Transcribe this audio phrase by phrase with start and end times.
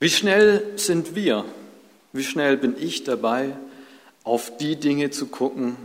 [0.00, 1.44] Wie schnell sind wir,
[2.12, 3.56] wie schnell bin ich dabei,
[4.22, 5.76] auf die Dinge zu gucken,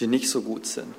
[0.00, 0.94] die nicht so gut sind?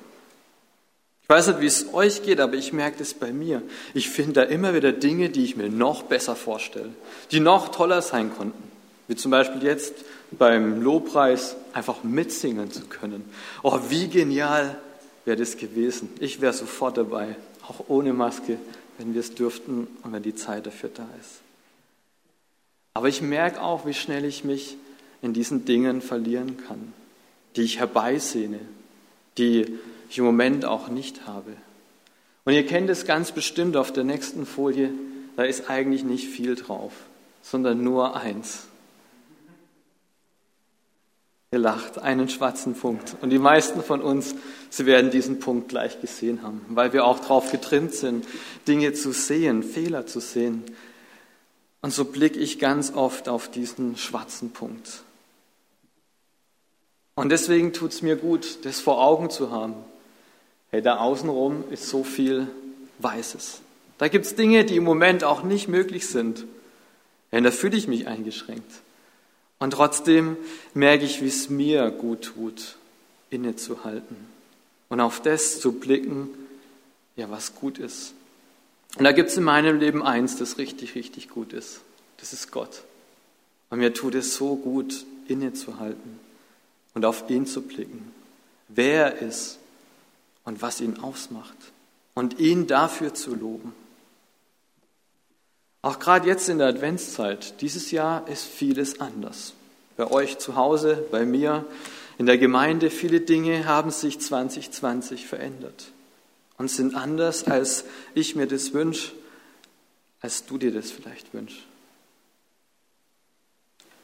[1.22, 3.62] Ich weiß nicht, wie es euch geht, aber ich merke das bei mir.
[3.94, 6.90] Ich finde da immer wieder Dinge, die ich mir noch besser vorstelle,
[7.30, 8.70] die noch toller sein konnten.
[9.06, 9.94] Wie zum Beispiel jetzt
[10.32, 13.24] beim Lobpreis einfach mitsingen zu können.
[13.62, 14.76] Oh, wie genial
[15.24, 16.10] wäre das gewesen.
[16.18, 17.36] Ich wäre sofort dabei,
[17.68, 18.58] auch ohne Maske,
[18.98, 21.40] wenn wir es dürften und wenn die Zeit dafür da ist.
[22.94, 24.76] Aber ich merke auch, wie schnell ich mich
[25.22, 26.92] in diesen Dingen verlieren kann,
[27.56, 28.60] die ich herbeisehne,
[29.38, 31.52] die ich im Moment auch nicht habe.
[32.44, 34.90] Und ihr kennt es ganz bestimmt auf der nächsten Folie,
[35.36, 36.92] da ist eigentlich nicht viel drauf,
[37.42, 38.66] sondern nur eins.
[41.52, 43.16] Ihr lacht, einen schwarzen Punkt.
[43.22, 44.36] Und die meisten von uns,
[44.68, 48.24] sie werden diesen Punkt gleich gesehen haben, weil wir auch darauf getrimmt sind,
[48.68, 50.64] Dinge zu sehen, Fehler zu sehen.
[51.82, 55.02] Und so blicke ich ganz oft auf diesen schwarzen Punkt.
[57.14, 59.74] Und deswegen tut es mir gut, das vor Augen zu haben.
[60.70, 62.48] Hey, da außenrum ist so viel
[62.98, 63.60] Weißes.
[63.98, 66.44] Da gibt es Dinge, die im Moment auch nicht möglich sind.
[67.32, 68.70] Ja, da fühle ich mich eingeschränkt.
[69.58, 70.36] Und trotzdem
[70.72, 72.76] merke ich, wie es mir gut tut,
[73.28, 74.16] innezuhalten
[74.88, 76.28] und auf das zu blicken,
[77.16, 78.14] ja, was gut ist.
[78.96, 81.80] Und da gibt es in meinem Leben eins, das richtig, richtig gut ist.
[82.18, 82.82] Das ist Gott.
[83.70, 86.18] Und mir tut es so gut, innezuhalten
[86.94, 88.12] und auf ihn zu blicken,
[88.68, 89.58] wer er ist
[90.44, 91.56] und was ihn ausmacht
[92.14, 93.72] und ihn dafür zu loben.
[95.82, 99.54] Auch gerade jetzt in der Adventszeit, dieses Jahr ist vieles anders.
[99.96, 101.64] Bei euch zu Hause, bei mir,
[102.18, 105.92] in der Gemeinde, viele Dinge haben sich 2020 verändert
[106.60, 109.12] und sind anders, als ich mir das wünsche,
[110.20, 111.62] als du dir das vielleicht wünschst.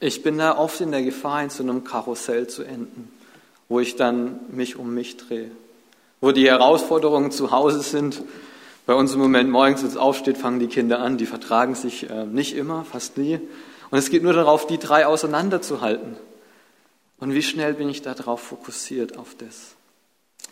[0.01, 3.13] Ich bin da oft in der Gefahr, in so einem Karussell zu enden,
[3.69, 5.51] wo ich dann mich um mich drehe,
[6.23, 8.23] wo die Herausforderungen zu Hause sind,
[8.87, 11.19] bei uns im Moment morgens, wenn es aufsteht, fangen die Kinder an.
[11.19, 13.39] Die vertragen sich äh, nicht immer, fast nie.
[13.91, 16.17] Und es geht nur darauf, die drei auseinanderzuhalten.
[17.19, 19.75] Und wie schnell bin ich darauf fokussiert, auf das?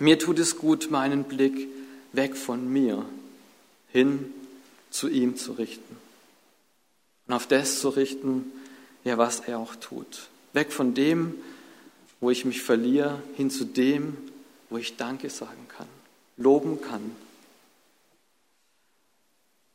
[0.01, 1.69] Mir tut es gut, meinen Blick
[2.17, 3.05] weg von mir
[3.89, 4.33] hin
[4.91, 5.97] zu ihm zu richten.
[7.27, 8.53] Und auf das zu richten,
[9.03, 10.29] ja, was er auch tut.
[10.53, 11.35] Weg von dem,
[12.21, 14.17] wo ich mich verliere, hin zu dem,
[14.71, 15.89] wo ich Danke sagen kann,
[16.37, 17.11] loben kann,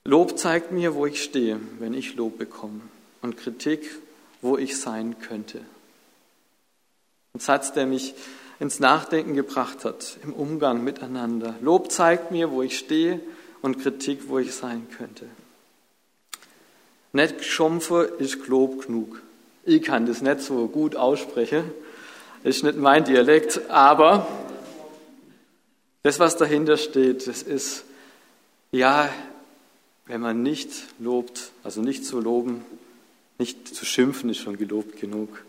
[0.09, 2.81] Lob zeigt mir, wo ich stehe, wenn ich Lob bekomme.
[3.21, 3.99] Und Kritik,
[4.41, 5.59] wo ich sein könnte.
[7.35, 8.15] Ein Satz, der mich
[8.59, 11.55] ins Nachdenken gebracht hat, im Umgang miteinander.
[11.61, 13.21] Lob zeigt mir, wo ich stehe
[13.61, 15.25] und Kritik, wo ich sein könnte.
[17.13, 19.21] Nicht geschumpfe ist Lob genug.
[19.63, 21.63] Ich kann das nicht so gut aussprechen.
[22.43, 24.27] Ist nicht mein Dialekt, aber
[26.03, 27.83] das, was dahinter steht, das ist,
[28.71, 29.09] ja,
[30.05, 32.63] wenn man nicht lobt, also nicht zu loben,
[33.37, 35.43] nicht zu schimpfen, ist schon gelobt genug.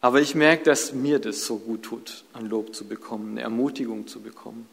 [0.00, 4.06] Aber ich merke, dass mir das so gut tut, ein Lob zu bekommen, eine Ermutigung
[4.06, 4.68] zu bekommen.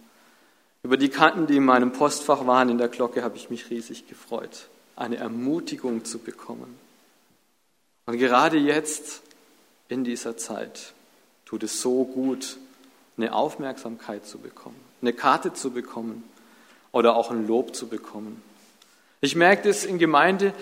[0.84, 4.08] Über die Kanten, die in meinem Postfach waren in der Glocke, habe ich mich riesig
[4.08, 6.78] gefreut, eine Ermutigung zu bekommen.
[8.06, 9.22] Und gerade jetzt,
[9.88, 10.94] in dieser Zeit,
[11.46, 12.58] tut es so gut,
[13.16, 16.24] eine Aufmerksamkeit zu bekommen, eine Karte zu bekommen
[16.92, 18.42] oder auch ein Lob zu bekommen.
[19.22, 20.54] Ich merke das in Gemeinde,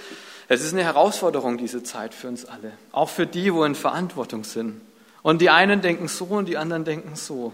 [0.54, 2.74] es ist eine Herausforderung, diese Zeit für uns alle.
[2.92, 4.82] Auch für die, wo in Verantwortung sind.
[5.22, 7.54] Und die einen denken so und die anderen denken so.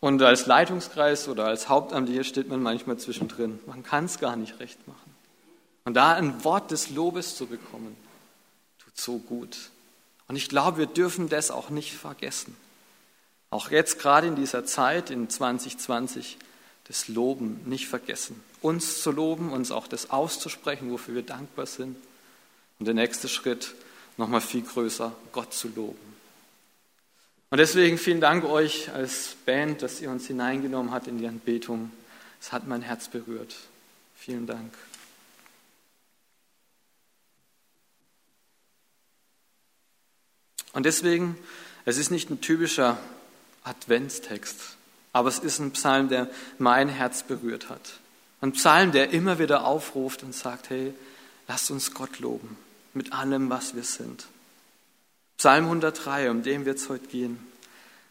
[0.00, 3.60] Und als Leitungskreis oder als Hauptamtlicher steht man manchmal zwischendrin.
[3.64, 5.14] Man kann es gar nicht recht machen.
[5.86, 7.96] Und da ein Wort des Lobes zu bekommen,
[8.84, 9.56] tut so gut.
[10.26, 12.54] Und ich glaube, wir dürfen das auch nicht vergessen.
[13.48, 16.36] Auch jetzt gerade in dieser Zeit, in 2020,
[16.88, 18.38] das Loben nicht vergessen.
[18.60, 21.96] Uns zu loben, uns auch das auszusprechen, wofür wir dankbar sind.
[22.78, 23.74] Und der nächste Schritt,
[24.16, 25.98] nochmal viel größer, Gott zu loben.
[27.50, 31.90] Und deswegen vielen Dank euch als Band, dass ihr uns hineingenommen habt in die Anbetung.
[32.40, 33.56] Es hat mein Herz berührt.
[34.16, 34.72] Vielen Dank.
[40.72, 41.36] Und deswegen,
[41.84, 42.98] es ist nicht ein typischer
[43.64, 44.76] Adventstext,
[45.12, 46.28] aber es ist ein Psalm, der
[46.58, 47.98] mein Herz berührt hat.
[48.40, 50.92] Ein Psalm, der immer wieder aufruft und sagt, hey,
[51.48, 52.56] lasst uns Gott loben
[52.94, 54.26] mit allem, was wir sind.
[55.36, 57.38] Psalm 103, um den wird es heute gehen.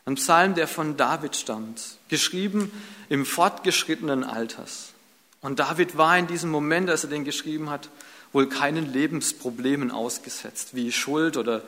[0.06, 2.72] Ein Psalm, der von David stammt, geschrieben
[3.10, 4.94] im fortgeschrittenen Alters.
[5.42, 7.90] Und David war in diesem Moment, als er den geschrieben hat,
[8.32, 11.64] wohl keinen Lebensproblemen ausgesetzt, wie Schuld oder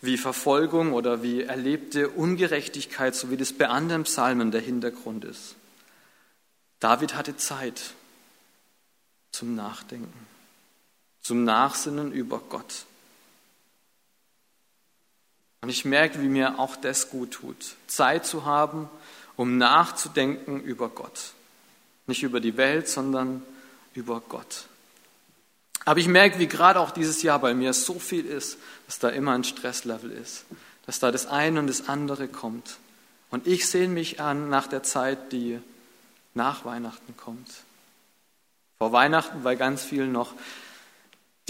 [0.00, 5.54] wie Verfolgung oder wie erlebte Ungerechtigkeit, so wie das bei anderen Psalmen der Hintergrund ist.
[6.80, 7.94] David hatte Zeit
[9.30, 10.26] zum Nachdenken,
[11.22, 12.84] zum Nachsinnen über Gott.
[15.62, 18.90] Und ich merke, wie mir auch das gut tut, Zeit zu haben,
[19.36, 21.32] um nachzudenken über Gott.
[22.06, 23.42] Nicht über die Welt, sondern
[23.94, 24.66] über Gott.
[25.84, 29.08] Aber ich merke, wie gerade auch dieses Jahr bei mir so viel ist, dass da
[29.08, 30.44] immer ein Stresslevel ist,
[30.86, 32.78] dass da das eine und das andere kommt.
[33.30, 35.58] Und ich sehe mich an nach der Zeit, die
[36.34, 37.48] nach Weihnachten kommt.
[38.78, 40.34] Vor Weihnachten bei ganz vielen noch,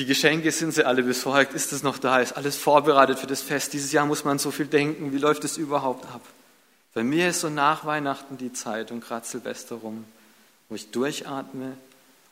[0.02, 3.40] die Geschenke sind sie alle besorgt, ist es noch da, ist alles vorbereitet für das
[3.40, 3.72] Fest.
[3.72, 6.22] Dieses Jahr muss man so viel denken, wie läuft es überhaupt ab?
[6.92, 10.04] Bei mir ist so nach Weihnachten die Zeit und gerade Silvester rum,
[10.68, 11.76] wo ich durchatme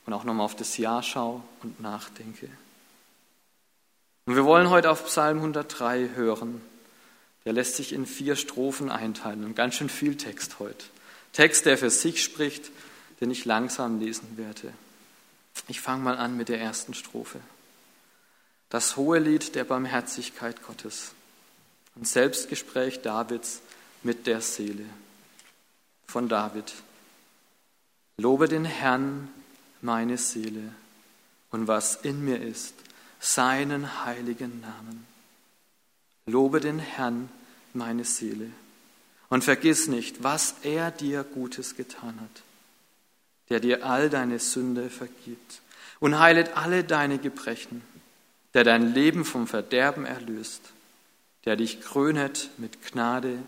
[0.04, 2.48] und auch nochmal auf das Jahr schaue und nachdenke.
[4.26, 6.60] Und wir wollen heute auf Psalm 103 hören.
[7.44, 10.84] Der lässt sich in vier Strophen einteilen und ganz schön viel Text heute.
[11.32, 12.72] Text, der für sich spricht,
[13.20, 14.72] den ich langsam lesen werde.
[15.68, 17.38] Ich fange mal an mit der ersten Strophe.
[18.70, 21.12] Das hohe Lied der Barmherzigkeit Gottes.
[21.96, 23.60] Ein Selbstgespräch Davids
[24.04, 24.86] mit der Seele.
[26.06, 26.72] Von David.
[28.16, 29.28] Lobe den Herrn,
[29.82, 30.72] meine Seele,
[31.50, 32.74] und was in mir ist,
[33.18, 35.06] seinen heiligen Namen.
[36.26, 37.28] Lobe den Herrn,
[37.74, 38.50] meine Seele,
[39.30, 42.42] und vergiss nicht, was er dir Gutes getan hat,
[43.48, 45.60] der dir all deine Sünde vergibt
[45.98, 47.82] und heilet alle deine Gebrechen,
[48.54, 50.72] der dein Leben vom Verderben erlöst,
[51.44, 53.38] der dich krönet mit Gnade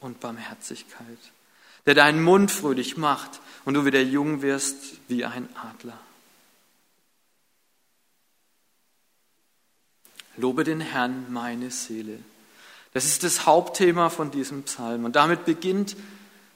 [0.00, 1.18] und Barmherzigkeit,
[1.86, 4.76] der deinen Mund fröhlich macht und du wieder jung wirst
[5.08, 5.98] wie ein Adler.
[10.36, 12.18] Lobe den Herrn, meine Seele.
[12.92, 15.04] Das ist das Hauptthema von diesem Psalm.
[15.04, 15.96] Und damit beginnt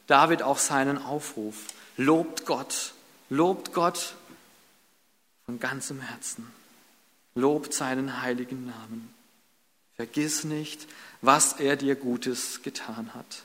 [0.06, 1.56] David auch seinen Aufruf.
[1.96, 2.94] Lobt Gott,
[3.30, 4.14] lobt Gott
[5.46, 6.50] von ganzem Herzen.
[7.34, 9.12] Lobt seinen heiligen Namen.
[9.96, 10.86] Vergiss nicht,
[11.20, 13.42] was er dir Gutes getan hat.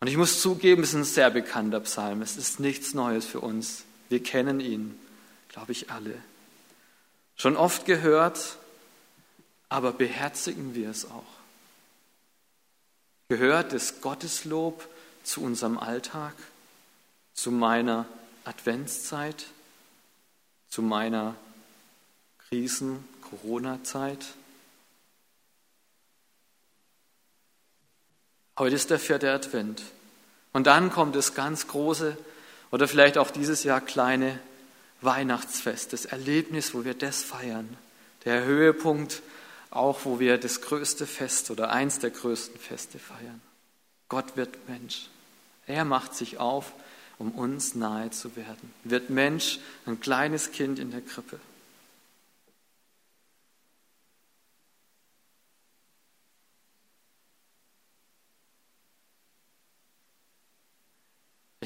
[0.00, 2.22] Und ich muss zugeben, es ist ein sehr bekannter Psalm.
[2.22, 3.84] Es ist nichts Neues für uns.
[4.08, 4.98] Wir kennen ihn,
[5.48, 6.14] glaube ich, alle.
[7.36, 8.56] Schon oft gehört,
[9.68, 11.22] aber beherzigen wir es auch.
[13.28, 14.86] Gehört das Gotteslob
[15.22, 16.34] zu unserem Alltag,
[17.34, 18.06] zu meiner
[18.44, 19.46] Adventszeit,
[20.68, 21.36] zu meiner
[22.50, 24.26] Krisen-Corona-Zeit?
[28.58, 29.84] Heute ist der vierte Advent.
[30.52, 32.16] Und dann kommt das ganz große
[32.72, 34.36] oder vielleicht auch dieses Jahr kleine
[35.00, 37.76] Weihnachtsfest, das Erlebnis, wo wir das feiern.
[38.24, 39.22] Der Höhepunkt,
[39.70, 43.40] auch wo wir das größte Fest oder eins der größten Feste feiern.
[44.08, 45.08] Gott wird Mensch.
[45.68, 46.72] Er macht sich auf,
[47.16, 48.74] um uns nahe zu werden.
[48.82, 51.38] Wird Mensch, ein kleines Kind in der Krippe.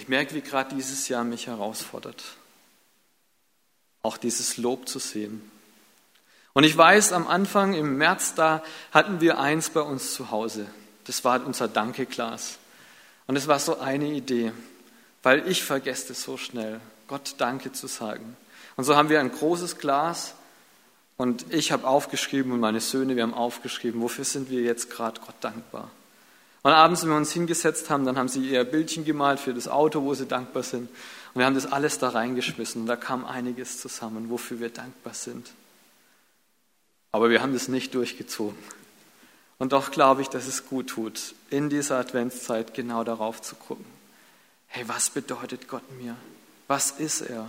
[0.05, 2.23] Ich merke, wie gerade dieses Jahr mich herausfordert,
[4.03, 5.51] auch dieses Lob zu sehen.
[6.53, 8.63] Und ich weiß, am Anfang im März da
[8.93, 10.67] hatten wir eins bei uns zu Hause.
[11.05, 12.59] Das war unser Danke-Glas.
[13.27, 14.53] Und es war so eine Idee,
[15.23, 18.37] weil ich vergesse es so schnell, Gott Danke zu sagen.
[18.77, 20.35] Und so haben wir ein großes Glas
[21.17, 25.19] und ich habe aufgeschrieben und meine Söhne, wir haben aufgeschrieben, wofür sind wir jetzt gerade
[25.23, 25.91] Gott dankbar.
[26.65, 29.69] Und abends, wenn wir uns hingesetzt haben, dann haben sie ihr Bildchen gemalt für das
[29.69, 30.89] Auto, wo sie dankbar sind.
[30.89, 32.81] Und wir haben das alles da reingeschmissen.
[32.81, 35.53] Und da kam einiges zusammen, wofür wir dankbar sind.
[37.13, 38.57] Aber wir haben das nicht durchgezogen.
[39.59, 43.85] Und doch glaube ich, dass es gut tut, in dieser Adventszeit genau darauf zu gucken.
[44.67, 46.17] Hey, was bedeutet Gott mir?
[46.67, 47.47] Was ist er?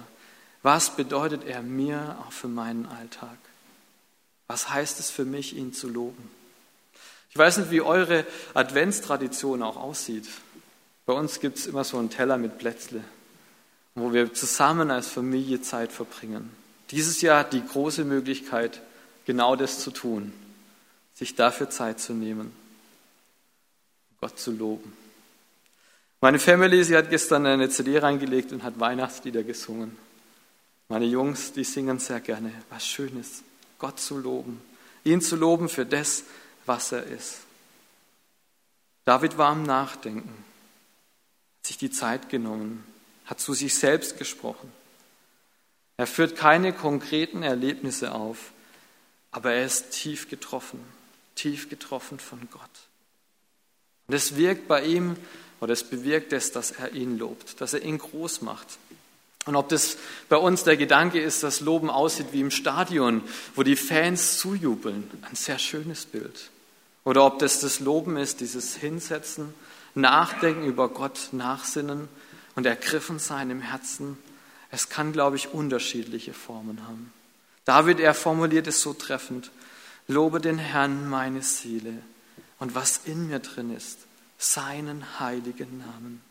[0.61, 3.37] Was bedeutet er mir auch für meinen Alltag?
[4.47, 6.34] Was heißt es für mich, ihn zu loben?
[7.35, 10.25] Ich weiß nicht, wie eure Adventstradition auch aussieht.
[11.05, 13.01] Bei uns gibt es immer so einen Teller mit Plätzle,
[13.93, 16.49] wo wir zusammen als Familie Zeit verbringen.
[16.91, 18.81] Dieses Jahr die große Möglichkeit,
[19.25, 20.31] genau das zu tun,
[21.13, 22.53] sich dafür Zeit zu nehmen,
[24.21, 24.95] Gott zu loben.
[26.21, 29.97] Meine Family, sie hat gestern eine CD reingelegt und hat Weihnachtslieder gesungen.
[30.87, 32.53] Meine Jungs, die singen sehr gerne.
[32.69, 33.43] Was Schönes,
[33.77, 34.61] Gott zu loben,
[35.03, 36.23] ihn zu loben für das,
[36.65, 37.39] was er ist.
[39.05, 42.83] David war am Nachdenken, hat sich die Zeit genommen,
[43.25, 44.71] hat zu sich selbst gesprochen.
[45.97, 48.51] Er führt keine konkreten Erlebnisse auf,
[49.31, 50.79] aber er ist tief getroffen,
[51.35, 52.61] tief getroffen von Gott.
[54.07, 55.15] Und es wirkt bei ihm,
[55.61, 58.77] oder es bewirkt es, dass er ihn lobt, dass er ihn groß macht.
[59.45, 63.21] Und ob das bei uns der Gedanke ist, dass Loben aussieht wie im Stadion,
[63.55, 66.49] wo die Fans zujubeln, ein sehr schönes Bild.
[67.05, 69.53] Oder ob das das Loben ist, dieses Hinsetzen,
[69.93, 72.09] Nachdenken über Gott, Nachsinnen
[72.55, 74.17] und ergriffen sein im Herzen.
[74.71, 77.13] Es kann, glaube ich, unterschiedliche Formen haben.
[77.63, 79.51] David, er formuliert es so treffend.
[80.07, 81.93] Lobe den Herrn meine Seele
[82.59, 83.99] und was in mir drin ist,
[84.37, 86.21] seinen heiligen Namen.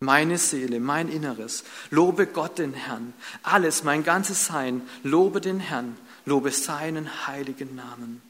[0.00, 3.14] Meine Seele, mein Inneres, lobe Gott den Herrn.
[3.44, 8.20] Alles, mein ganzes Sein, lobe den Herrn, lobe seinen heiligen Namen.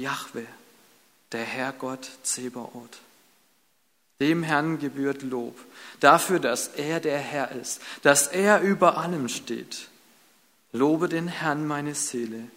[0.00, 0.46] Jahwe,
[1.32, 2.98] der Herr Gott Zebaoth.
[4.18, 5.58] Dem Herrn gebührt Lob
[6.00, 9.88] dafür, dass er der Herr ist, dass er über allem steht.
[10.72, 12.48] Lobe den Herrn meine Seele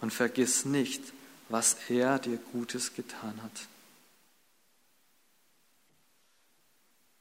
[0.00, 1.02] und vergiss nicht,
[1.48, 3.68] was er dir Gutes getan hat.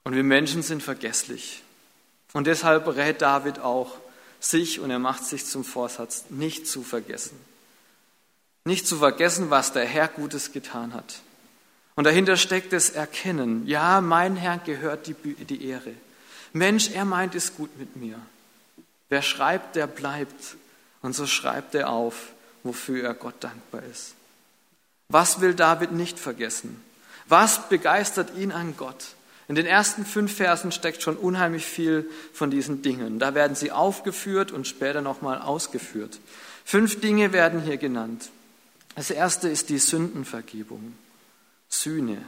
[0.03, 1.63] Und wir Menschen sind vergesslich.
[2.33, 3.97] Und deshalb rät David auch
[4.39, 7.38] sich und er macht sich zum Vorsatz, nicht zu vergessen.
[8.65, 11.22] Nicht zu vergessen, was der Herr Gutes getan hat.
[11.96, 15.94] Und dahinter steckt das Erkennen, ja, mein Herr gehört die, die Ehre.
[16.53, 18.20] Mensch, er meint es gut mit mir.
[19.10, 20.56] Wer schreibt, der bleibt.
[21.01, 22.32] Und so schreibt er auf,
[22.63, 24.15] wofür er Gott dankbar ist.
[25.10, 26.82] Was will David nicht vergessen?
[27.27, 29.15] Was begeistert ihn an Gott?
[29.48, 33.20] In den ersten fünf Versen steckt schon unheimlich viel von diesen Dingen.
[33.20, 36.20] Da werden sie aufgeführt und später nochmal ausgeführt.
[36.63, 38.30] Fünf Dinge werden hier genannt.
[38.95, 40.93] Das erste ist die Sündenvergebung,
[41.69, 42.25] Sühne.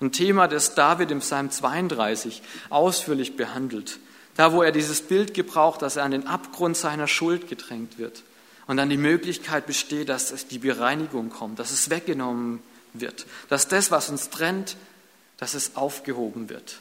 [0.00, 3.98] Ein Thema, das David im Psalm 32 ausführlich behandelt.
[4.36, 8.22] Da, wo er dieses Bild gebraucht, dass er an den Abgrund seiner Schuld gedrängt wird
[8.66, 13.90] und dann die Möglichkeit besteht, dass die Bereinigung kommt, dass es weggenommen wird, dass das,
[13.90, 14.76] was uns trennt,
[15.38, 16.80] dass es aufgehoben wird.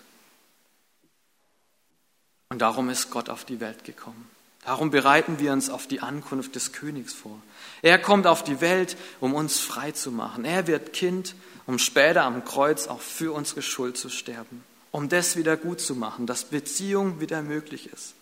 [2.49, 4.29] Und darum ist Gott auf die Welt gekommen.
[4.65, 7.39] Darum bereiten wir uns auf die Ankunft des Königs vor.
[7.85, 10.43] Er kommt auf die Welt, um uns frei zu machen.
[10.43, 11.35] Er wird Kind,
[11.67, 15.93] um später am Kreuz auch für unsere Schuld zu sterben, um das wieder gut zu
[15.93, 18.15] machen, dass Beziehung wieder möglich ist.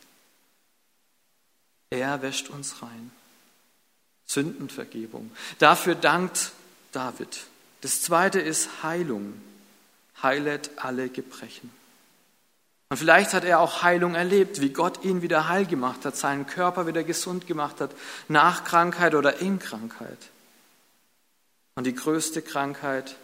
[1.89, 3.11] Er wäscht uns rein.
[4.25, 5.31] Sündenvergebung.
[5.59, 6.51] Dafür dankt
[6.91, 7.45] David.
[7.79, 9.41] Das zweite ist Heilung.
[10.21, 11.71] Heilet alle Gebrechen.
[12.89, 16.45] Und vielleicht hat er auch Heilung erlebt, wie Gott ihn wieder heil gemacht hat, seinen
[16.45, 17.91] Körper wieder gesund gemacht hat,
[18.27, 20.17] nach Krankheit oder in Krankheit.
[21.75, 23.15] Und die größte Krankheit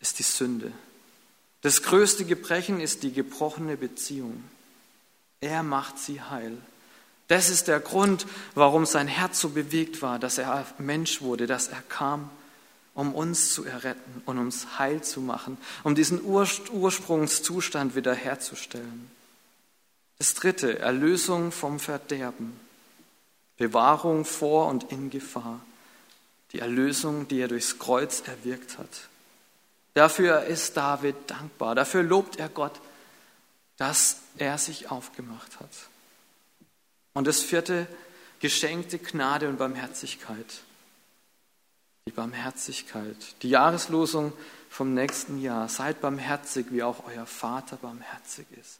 [0.00, 0.72] ist die Sünde.
[1.60, 4.44] Das größte Gebrechen ist die gebrochene Beziehung.
[5.40, 6.56] Er macht sie heil.
[7.26, 11.68] Das ist der Grund, warum sein Herz so bewegt war, dass er Mensch wurde, dass
[11.68, 12.30] er kam
[12.98, 19.08] um uns zu erretten und uns heil zu machen, um diesen Ursprungszustand wiederherzustellen.
[20.18, 22.58] Das dritte, Erlösung vom Verderben,
[23.56, 25.60] Bewahrung vor und in Gefahr,
[26.50, 28.88] die Erlösung, die er durchs Kreuz erwirkt hat.
[29.94, 32.80] Dafür ist David dankbar, dafür lobt er Gott,
[33.76, 35.70] dass er sich aufgemacht hat.
[37.14, 37.86] Und das vierte,
[38.40, 40.62] geschenkte Gnade und Barmherzigkeit
[42.08, 44.32] die Barmherzigkeit, die Jahreslosung
[44.70, 45.68] vom nächsten Jahr.
[45.68, 48.78] Seid barmherzig, wie auch euer Vater barmherzig ist.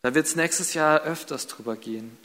[0.00, 2.16] Da wird es nächstes Jahr öfters drüber gehen.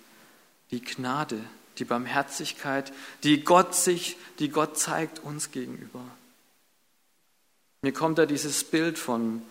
[0.72, 1.42] Die Gnade,
[1.80, 6.02] die Barmherzigkeit, die Gott sich, die Gott zeigt uns gegenüber.
[7.82, 9.42] Mir kommt da dieses Bild von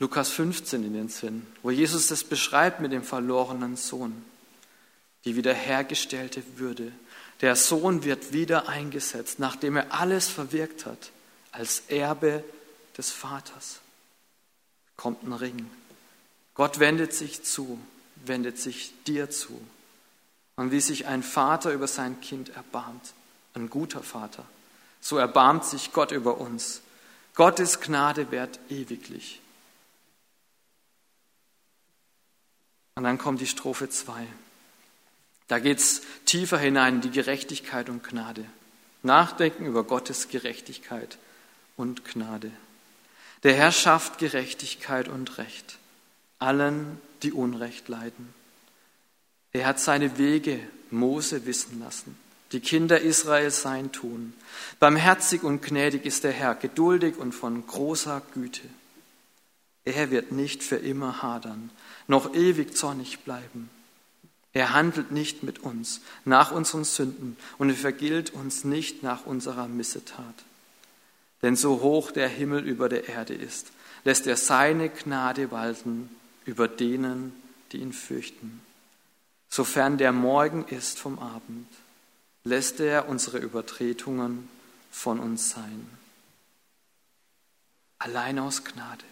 [0.00, 4.22] Lukas 15 in den Sinn, wo Jesus das beschreibt mit dem verlorenen Sohn,
[5.24, 6.92] die wiederhergestellte Würde,
[7.42, 11.10] der Sohn wird wieder eingesetzt, nachdem er alles verwirkt hat,
[11.50, 12.44] als Erbe
[12.96, 13.80] des Vaters.
[14.96, 15.68] Kommt ein Ring.
[16.54, 17.80] Gott wendet sich zu,
[18.24, 19.60] wendet sich dir zu.
[20.54, 23.12] Und wie sich ein Vater über sein Kind erbarmt,
[23.54, 24.44] ein guter Vater,
[25.00, 26.80] so erbarmt sich Gott über uns.
[27.34, 29.40] Gottes Gnade währt ewiglich.
[32.94, 34.28] Und dann kommt die Strophe 2.
[35.48, 38.44] Da geht es tiefer hinein in die Gerechtigkeit und Gnade.
[39.02, 41.18] Nachdenken über Gottes Gerechtigkeit
[41.76, 42.50] und Gnade.
[43.42, 45.78] Der Herr schafft Gerechtigkeit und Recht
[46.42, 48.34] allen, die Unrecht leiden.
[49.52, 50.58] Er hat seine Wege
[50.90, 52.16] Mose wissen lassen,
[52.50, 54.34] die Kinder Israels sein tun.
[54.80, 58.68] Barmherzig und gnädig ist der Herr, geduldig und von großer Güte.
[59.84, 61.70] Er wird nicht für immer hadern,
[62.08, 63.70] noch ewig zornig bleiben.
[64.52, 69.66] Er handelt nicht mit uns nach unseren Sünden und er vergilt uns nicht nach unserer
[69.66, 70.44] Missetat.
[71.40, 73.72] Denn so hoch der Himmel über der Erde ist,
[74.04, 76.10] lässt er seine Gnade walten
[76.44, 77.32] über denen,
[77.72, 78.60] die ihn fürchten.
[79.48, 81.68] Sofern der Morgen ist vom Abend,
[82.44, 84.48] lässt er unsere Übertretungen
[84.90, 85.86] von uns sein.
[87.98, 89.04] Allein aus Gnade,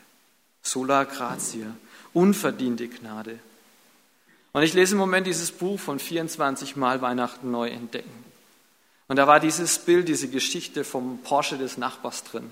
[0.62, 1.76] sola gratia,
[2.12, 3.38] unverdiente Gnade.
[4.52, 8.24] Und ich lese im Moment dieses Buch von 24 Mal Weihnachten neu entdecken.
[9.08, 12.50] Und da war dieses Bild, diese Geschichte vom Porsche des Nachbars drin.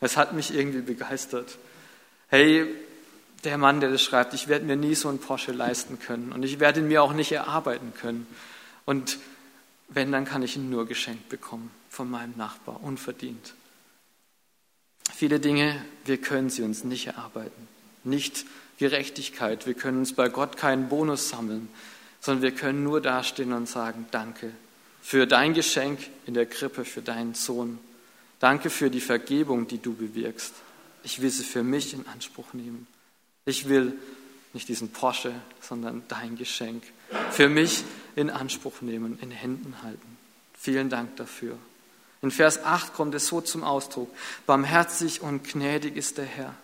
[0.00, 1.58] Es hat mich irgendwie begeistert.
[2.28, 2.66] Hey,
[3.44, 6.42] der Mann, der das schreibt, ich werde mir nie so einen Porsche leisten können und
[6.42, 8.26] ich werde ihn mir auch nicht erarbeiten können.
[8.84, 9.18] Und
[9.88, 13.54] wenn, dann kann ich ihn nur geschenkt bekommen von meinem Nachbar, unverdient.
[15.14, 17.68] Viele Dinge, wir können sie uns nicht erarbeiten.
[18.04, 18.46] Nicht
[18.80, 21.68] Gerechtigkeit, wir können uns bei Gott keinen Bonus sammeln,
[22.20, 24.50] sondern wir können nur dastehen und sagen, danke
[25.02, 27.78] für dein Geschenk in der Krippe, für deinen Sohn.
[28.38, 30.54] Danke für die Vergebung, die du bewirkst.
[31.02, 32.86] Ich will sie für mich in Anspruch nehmen.
[33.44, 33.94] Ich will
[34.54, 36.82] nicht diesen Porsche, sondern dein Geschenk
[37.30, 37.84] für mich
[38.16, 40.18] in Anspruch nehmen, in Händen halten.
[40.58, 41.58] Vielen Dank dafür.
[42.22, 44.10] In Vers 8 kommt es so zum Ausdruck.
[44.46, 46.54] Barmherzig und gnädig ist der Herr,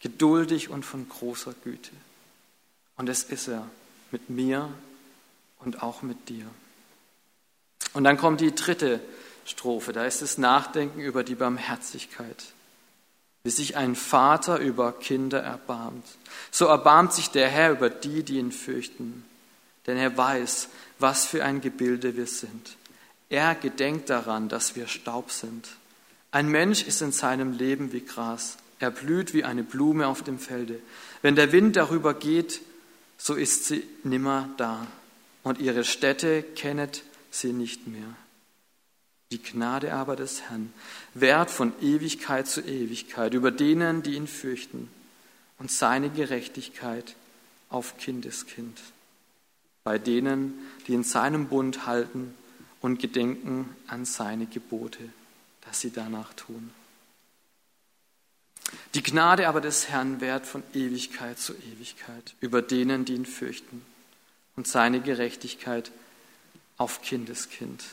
[0.00, 1.90] geduldig und von großer Güte.
[2.96, 3.68] Und es ist er
[4.10, 4.72] mit mir
[5.60, 6.46] und auch mit dir.
[7.92, 9.00] Und dann kommt die dritte
[9.44, 12.52] Strophe, da ist das Nachdenken über die Barmherzigkeit
[13.48, 16.06] wie sich ein Vater über Kinder erbarmt.
[16.50, 19.24] So erbarmt sich der Herr über die, die ihn fürchten,
[19.86, 22.76] denn er weiß, was für ein Gebilde wir sind.
[23.30, 25.68] Er gedenkt daran, dass wir Staub sind.
[26.30, 28.58] Ein Mensch ist in seinem Leben wie Gras.
[28.78, 30.80] Er blüht wie eine Blume auf dem Felde.
[31.22, 32.60] Wenn der Wind darüber geht,
[33.16, 34.86] so ist sie nimmer da.
[35.42, 38.14] Und ihre Städte kennet sie nicht mehr.
[39.30, 40.72] Die Gnade aber des Herrn
[41.12, 44.88] währt von Ewigkeit zu Ewigkeit über denen, die ihn fürchten,
[45.58, 47.16] und seine Gerechtigkeit
[47.68, 48.78] auf Kindeskind,
[49.84, 50.54] bei denen,
[50.86, 52.32] die in seinem Bund halten
[52.80, 55.02] und gedenken an seine Gebote,
[55.66, 56.70] dass sie danach tun.
[58.94, 63.84] Die Gnade aber des Herrn währt von Ewigkeit zu Ewigkeit über denen, die ihn fürchten,
[64.56, 65.90] und seine Gerechtigkeit
[66.76, 67.84] auf Kindeskind.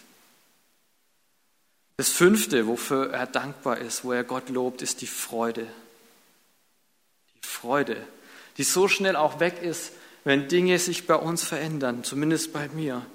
[1.97, 5.67] Das fünfte, wofür er dankbar ist, wo er Gott lobt, ist die Freude.
[7.41, 8.05] Die Freude,
[8.57, 9.91] die so schnell auch weg ist,
[10.23, 13.05] wenn Dinge sich bei uns verändern, zumindest bei mir,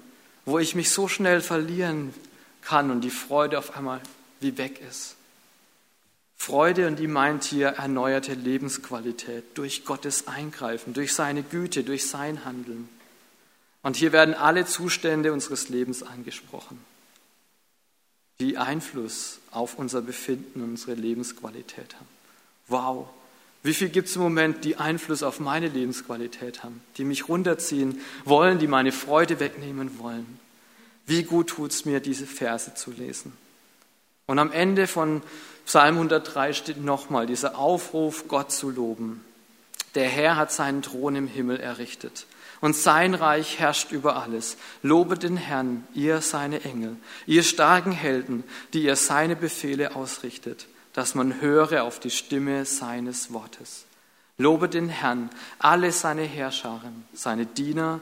[0.45, 2.13] wo ich mich so schnell verlieren
[2.61, 4.01] kann und die Freude auf einmal
[4.39, 5.15] wie weg ist.
[6.41, 12.45] Freude, und die meint hier erneuerte Lebensqualität durch Gottes Eingreifen, durch seine Güte, durch sein
[12.45, 12.89] Handeln.
[13.83, 16.79] Und hier werden alle Zustände unseres Lebens angesprochen
[18.41, 22.07] die Einfluss auf unser Befinden unsere Lebensqualität haben.
[22.67, 23.07] Wow,
[23.63, 28.01] wie viel gibt es im Moment, die Einfluss auf meine Lebensqualität haben, die mich runterziehen
[28.25, 30.39] wollen, die meine Freude wegnehmen wollen.
[31.05, 33.33] Wie gut tut es mir, diese Verse zu lesen.
[34.25, 35.21] Und am Ende von
[35.65, 39.23] Psalm 103 steht nochmal dieser Aufruf, Gott zu loben.
[39.95, 42.25] Der Herr hat seinen Thron im Himmel errichtet
[42.61, 44.57] und sein Reich herrscht über alles.
[44.83, 46.95] Lobet den Herrn, ihr seine Engel,
[47.25, 48.43] ihr starken Helden,
[48.73, 53.85] die ihr seine Befehle ausrichtet, dass man höre auf die Stimme seines Wortes.
[54.37, 57.99] Lobet den Herrn, alle seine Herrscharen, seine Diener,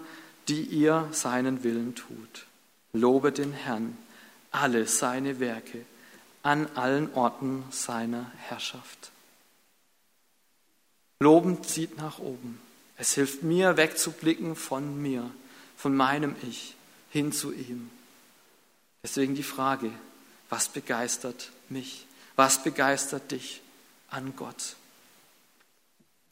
[0.47, 2.45] die ihr seinen Willen tut.
[2.93, 3.97] Lobet den Herrn,
[4.51, 5.85] alle seine Werke,
[6.43, 9.11] an allen Orten seiner Herrschaft.
[11.19, 12.61] Loben zieht nach oben.
[12.97, 15.29] Es hilft mir wegzublicken von mir,
[15.77, 16.75] von meinem Ich
[17.09, 17.89] hin zu ihm.
[19.03, 19.91] Deswegen die Frage,
[20.49, 22.05] was begeistert mich?
[22.35, 23.61] Was begeistert dich
[24.09, 24.75] an Gott?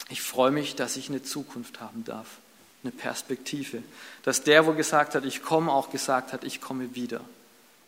[0.09, 2.37] Ich freue mich, dass ich eine Zukunft haben darf,
[2.83, 3.83] eine Perspektive.
[4.23, 7.21] Dass der, wo gesagt hat, ich komme, auch gesagt hat, ich komme wieder.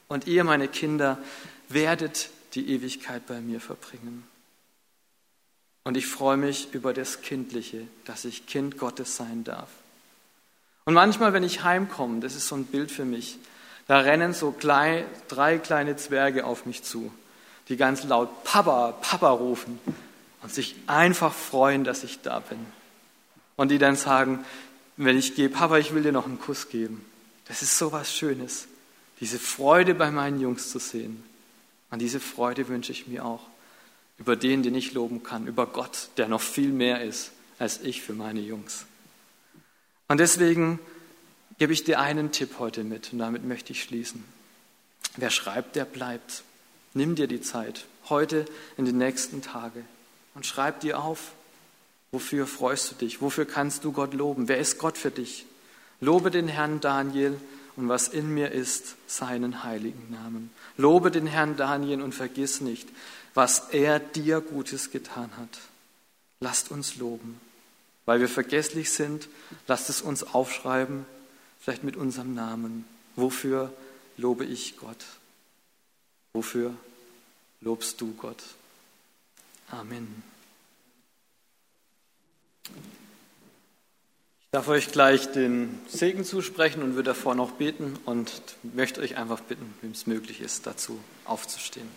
[0.09, 1.17] Und ihr, meine Kinder,
[1.69, 4.27] werdet die Ewigkeit bei mir verbringen.
[5.83, 9.69] Und ich freue mich über das Kindliche, dass ich Kind Gottes sein darf.
[10.85, 13.37] Und manchmal, wenn ich heimkomme, das ist so ein Bild für mich,
[13.87, 17.11] da rennen so klein, drei kleine Zwerge auf mich zu,
[17.69, 19.79] die ganz laut Papa, Papa rufen
[20.41, 22.59] und sich einfach freuen, dass ich da bin.
[23.55, 24.43] Und die dann sagen,
[24.97, 27.05] wenn ich gehe, Papa, ich will dir noch einen Kuss geben.
[27.47, 28.67] Das ist so was Schönes,
[29.19, 31.23] diese Freude bei meinen Jungs zu sehen.
[31.91, 33.41] Und diese Freude wünsche ich mir auch
[34.17, 38.01] über den, den ich loben kann, über Gott, der noch viel mehr ist als ich
[38.01, 38.85] für meine Jungs.
[40.07, 40.79] Und deswegen
[41.57, 44.23] gebe ich dir einen Tipp heute mit und damit möchte ich schließen.
[45.17, 46.43] Wer schreibt, der bleibt.
[46.93, 48.45] Nimm dir die Zeit, heute
[48.77, 49.85] in den nächsten Tagen
[50.35, 51.33] und schreib dir auf,
[52.11, 55.45] wofür freust du dich, wofür kannst du Gott loben, wer ist Gott für dich.
[56.01, 57.39] Lobe den Herrn Daniel
[57.79, 60.51] und was in mir ist, seinen heiligen Namen.
[60.75, 62.89] Lobe den Herrn Daniel und vergiss nicht,
[63.33, 65.59] was er dir Gutes getan hat.
[66.41, 67.39] Lasst uns loben.
[68.05, 69.29] Weil wir vergesslich sind,
[69.67, 71.05] lasst es uns aufschreiben,
[71.59, 72.85] vielleicht mit unserem Namen.
[73.15, 73.71] Wofür
[74.17, 75.05] lobe ich Gott?
[76.33, 76.73] Wofür
[77.61, 78.43] lobst du Gott?
[79.69, 80.21] Amen.
[84.49, 89.15] Ich darf euch gleich den Segen zusprechen und würde davor noch beten und möchte euch
[89.15, 91.87] einfach bitten, wem es möglich ist, dazu aufzustehen.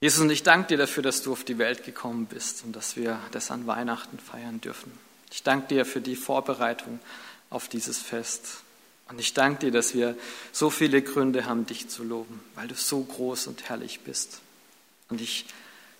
[0.00, 2.96] Jesus, und ich danke dir dafür, dass du auf die Welt gekommen bist und dass
[2.96, 4.90] wir das an Weihnachten feiern dürfen.
[5.30, 6.98] Ich danke dir für die Vorbereitung
[7.50, 8.64] auf dieses Fest.
[9.10, 10.16] Und ich danke dir, dass wir
[10.50, 14.40] so viele Gründe haben, dich zu loben, weil du so groß und herrlich bist.
[15.08, 15.46] Und ich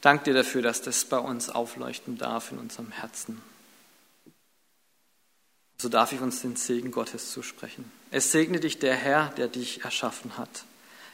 [0.03, 3.41] danke dir dafür, dass das bei uns aufleuchten darf in unserem Herzen.
[5.79, 7.91] So darf ich uns den Segen Gottes zusprechen.
[8.13, 10.65] Es segne dich der Herr, der dich erschaffen hat.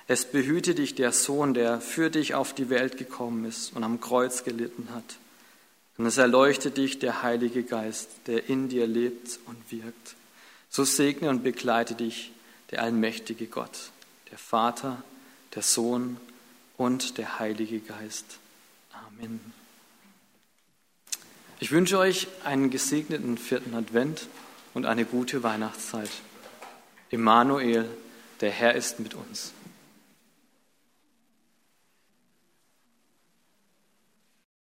[0.08, 4.00] Es behüte dich der Sohn, der für dich auf die Welt gekommen ist und am
[4.00, 5.16] Kreuz gelitten hat.
[5.98, 10.16] Und es erleuchte dich der Heilige Geist, der in dir lebt und wirkt.
[10.70, 12.32] So segne und begleite dich
[12.70, 13.90] der allmächtige Gott,
[14.30, 15.02] der Vater,
[15.54, 16.18] der Sohn
[16.76, 18.38] und der Heilige Geist.
[19.18, 19.40] Amen.
[21.60, 24.28] Ich wünsche euch einen gesegneten vierten Advent
[24.74, 26.10] und eine gute Weihnachtszeit.
[27.10, 27.88] Immanuel,
[28.40, 29.52] der Herr ist mit uns.